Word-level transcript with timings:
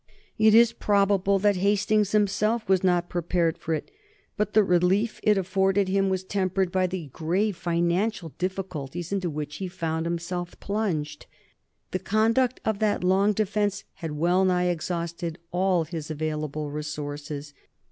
It 0.39 0.55
is 0.55 0.73
probable 0.73 1.37
that 1.37 1.57
Hastings 1.57 2.11
himself 2.13 2.67
was 2.67 2.83
not 2.83 3.07
prepared 3.07 3.59
for 3.59 3.75
it, 3.75 3.91
but 4.35 4.55
the 4.55 4.63
relief 4.63 5.19
it 5.21 5.37
afforded 5.37 5.87
him 5.87 6.09
was 6.09 6.23
tempered 6.23 6.71
by 6.71 6.87
the 6.87 7.09
grave 7.13 7.55
financial 7.55 8.29
difficulties 8.39 9.11
into 9.11 9.29
which 9.29 9.57
he 9.57 9.67
found 9.67 10.07
himself 10.07 10.59
plunged. 10.59 11.27
The 11.91 11.99
conduct 11.99 12.59
of 12.65 12.79
that 12.79 13.03
long 13.03 13.33
defence 13.33 13.83
had 13.93 14.13
well 14.13 14.43
nigh 14.43 14.69
exhausted 14.69 15.37
all 15.51 15.83
his 15.83 16.09
available 16.09 16.71
resources. 16.71 17.53